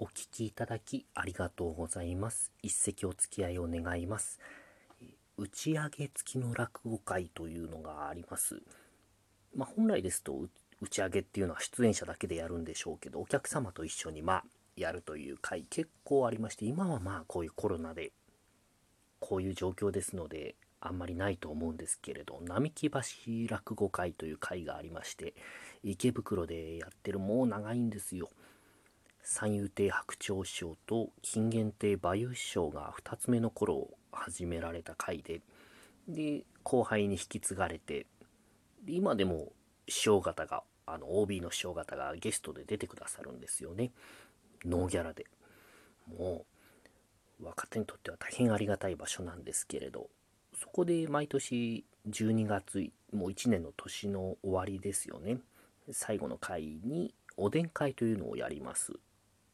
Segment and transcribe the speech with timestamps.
[0.00, 2.52] お聞きいただきありがとうございます。
[2.62, 4.38] 一席お付き合いを願います。
[5.36, 8.62] 打ち上げ付きの落語会というのがあります。
[9.56, 10.34] まあ、本来ですと
[10.80, 14.44] 打ち上げっていうのは出演者だけでやるんでしょうけど、お客様と一緒にまあ
[14.76, 18.12] やるという会結構ありまして、今はまあこういうコロナで
[19.18, 23.00] こういう状況ですので、あんまりないと思うんですけれど、並木橋
[23.48, 25.34] 落語会という会がありまして、
[25.82, 28.30] 池袋でやってるもう長いんですよ。
[29.22, 35.40] 三遊亭白鳥師匠と金元亭馬遊師匠が2つ目の頃を始められた回で
[36.08, 38.06] で後輩に引き継がれて
[38.86, 39.52] 今でも
[39.88, 43.90] 師匠方があの OB の師匠方がゲストで出てくださるんですよね。
[44.64, 45.26] ノーギャラで。
[46.18, 46.46] も
[47.40, 50.08] う若手にとっては大変ありがたい場所なんですけれど
[50.54, 55.38] そこで毎年12月もう1年の年の終わりですよね。
[55.90, 58.92] 最後の回におでん会というのをやります。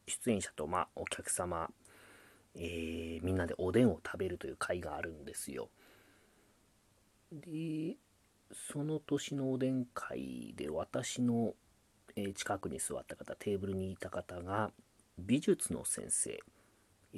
[0.06, 1.70] 出演者とまあお客様、
[2.54, 5.68] えーみんなでおでんを食べるという会があるんですよ。
[7.30, 7.96] で
[8.52, 11.54] その年のおでん会で私の、
[12.16, 14.70] え近くに座った方テーブルにいた方が
[15.18, 16.40] 美術の先生、
[17.12, 17.16] え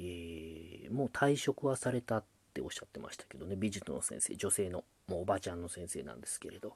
[0.89, 3.55] ーもう退職はされたっておっしゃってましたけどね。
[3.55, 6.75] 美術の先生女性のもうおばちゃんの先生なんですけれど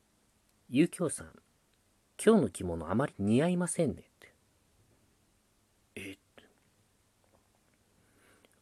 [0.70, 1.32] 「ゆきょうさん
[2.22, 4.34] 今日の着物あまり似合いませんね」って
[5.96, 6.44] えって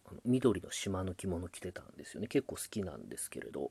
[0.07, 2.29] あの緑の島の着物着てたんですよね。
[2.29, 3.71] 結構好きなんですけれど。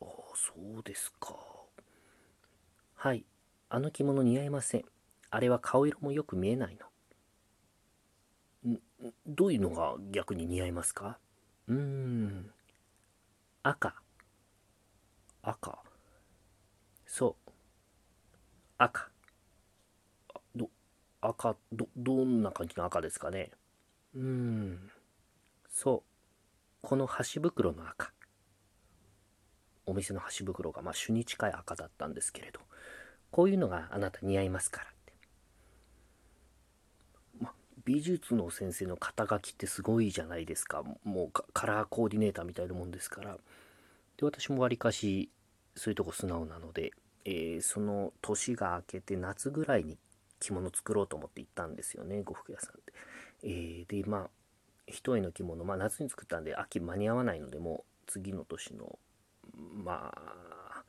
[0.00, 1.36] ああそうですか。
[2.94, 3.26] はい。
[3.68, 4.84] あの着物似合いません。
[5.30, 6.86] あれは顔色もよく見えないの。
[9.26, 11.18] どういうのが逆に似合いますか？
[11.66, 12.50] うーん。
[13.62, 14.02] 赤
[15.42, 15.78] 赤
[17.06, 17.50] そう
[18.78, 19.10] 赤。
[20.54, 20.70] ど
[21.20, 23.50] 赤どどんな感じの赤ですかね。
[24.14, 24.90] うーん。
[25.70, 26.08] そう。
[26.80, 28.12] この箸袋の赤。
[29.84, 32.60] お店の箸袋がまあ主に近い赤だったんですけれど。
[33.30, 35.12] こういうのがあなた似合いますからって、
[37.40, 37.52] ま、
[37.84, 40.82] 美術の先生の肩書きってすごいじゃないですか。
[41.04, 43.36] もうカラーコーディネーターみたいなもんですから。
[44.16, 45.30] で私もわりかし
[45.74, 46.92] そういうとこ素直なので、
[47.28, 49.98] えーその年が明けて夏ぐらいに
[50.40, 52.92] 着物作ろうと思って行ったんですよね呉服屋さんで。
[53.42, 54.30] えーでまあ
[54.86, 58.98] 一重の着物、まあ、夏に作ったんで秋間に合わないのでもう次の年の
[59.54, 60.82] まあ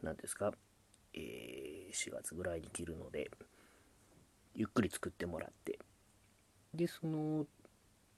[0.00, 0.52] 何ですか、
[1.14, 3.30] えー4月ぐらいに着るので
[4.54, 5.78] ゆっくり作ってもらって
[6.72, 7.44] でその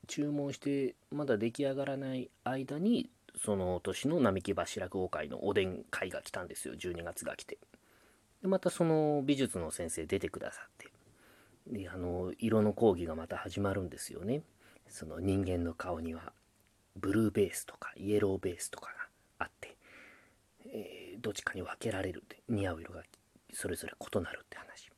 [0.06, 6.74] 注文してまだ出来上がらない間にその年の並木橋落語会のおでん会が来たんですよ。
[6.74, 7.58] 12月が来て。
[8.42, 10.88] でまたその美術の先生出てくださって。
[11.66, 14.42] であの色の講義がまた始まるんですよね。
[14.88, 16.32] その人間の顔には
[16.96, 18.92] ブルーベースとかイエローベースとか
[19.38, 19.76] があって、
[20.66, 23.02] えーどっちかに分けられるって似合う色が
[23.54, 24.90] それぞれ異なるって話。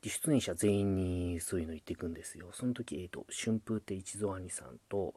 [0.00, 2.48] で出演者全員にそういうの言っていくんですよ。
[2.52, 5.14] その時、えー、と春風亭一蔵兄さんと、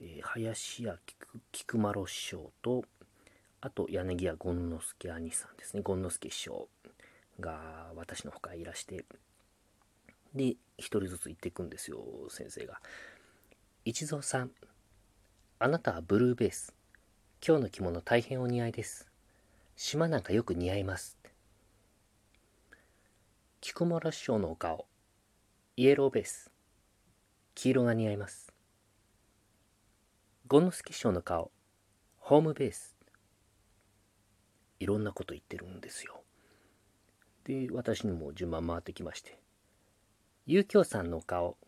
[0.00, 0.98] えー林家
[1.52, 2.84] 菊丸師匠と
[3.60, 5.82] あと柳家権之助兄さんですね。
[5.82, 6.68] 権之助師匠
[7.40, 9.04] が私の他いらして
[10.34, 11.98] で一人ずつ言っていくんですよ
[12.28, 12.80] 先生が。
[13.84, 14.50] 一蔵さん
[15.58, 16.74] あなたはブルーベース。
[17.44, 19.08] 今日の着物大変お似合いです。
[19.76, 21.18] 島なんかよく似合います。
[23.60, 24.86] 菊丸師匠のお顔
[25.76, 26.50] イエローベース。
[27.54, 28.52] 黄色が似合います。
[30.50, 31.50] 権之助師匠の顔。
[32.16, 32.96] ホームベース。
[34.80, 36.22] いろんなこと言ってるんですよ。
[37.44, 39.38] で私にも順番回ってきまして。
[40.46, 41.58] 遊興さんのお顔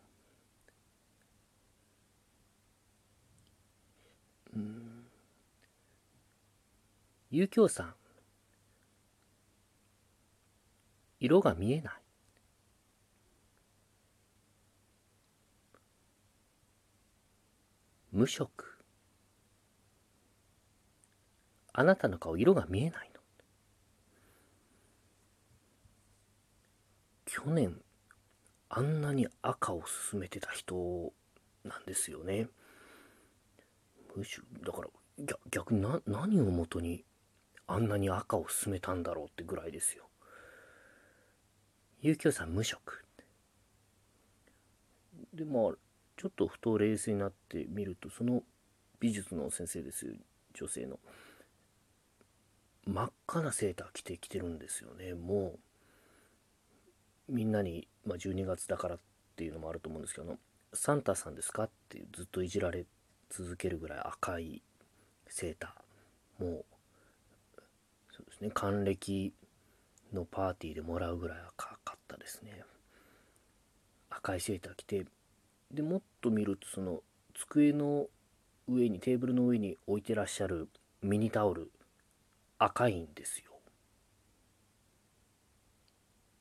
[7.29, 7.93] 遊興さん。
[11.19, 11.93] 色が見えない。
[18.11, 18.80] 無色。
[21.73, 23.21] あなたの顔色が見えないの。
[27.25, 27.81] 去年
[28.69, 29.81] あんなに赤を
[30.11, 31.13] 勧めてた人
[31.63, 32.47] なんですよね。
[34.15, 34.89] むしろだから
[35.49, 37.05] 逆に何をもとに
[37.67, 40.09] あんなに赤を勧めたんだろうってぐらいですよ。
[42.01, 43.05] 有給さん無職。
[45.33, 45.73] でまあ
[46.17, 48.43] ちょっとふと冷静になってみるとその
[48.99, 50.13] 美術の先生ですよ
[50.53, 50.99] 女性の。
[52.85, 55.13] 真っ赤なセーター着てきてるんですよね。
[55.13, 55.59] も
[57.29, 58.99] うみんなに、まあ、12月だからっ
[59.31, 60.37] っていうのもあると思うんですけど
[60.73, 62.85] サンタさんですかってずっといじられ
[63.31, 64.61] 続けるぐらい赤い
[65.27, 66.65] セーターもう
[68.15, 69.33] そうですね還暦
[70.13, 72.63] のパーティーでもらうぐらい赤かったですね。
[74.11, 75.05] 赤いセーター着て
[75.71, 76.99] でもっと見るとその
[77.33, 78.07] 机の
[78.67, 80.67] 上にテーブルの上に置いてらっしゃる
[81.01, 81.71] ミニタオル
[82.63, 83.51] 赤いんですよ。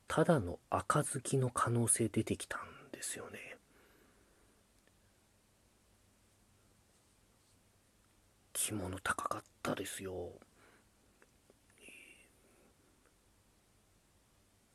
[0.06, 2.60] ただの赤好きの可能性出てきたん
[2.92, 3.56] ですよね。
[8.52, 10.32] 着物高かったですよ。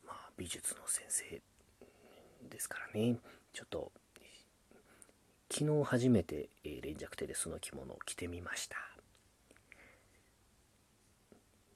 [0.03, 1.41] まあ美術の先生
[2.49, 3.19] ですからね。
[3.53, 3.91] ちょっと
[5.51, 8.94] 昨日初めて、えー、連弱手でその着物を着てみました。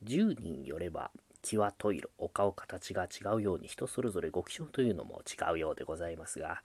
[0.04, 1.12] 10人よれば
[1.42, 6.62] 気はといろお顔形が違うように人それぞれご気性というのも違うようでございますが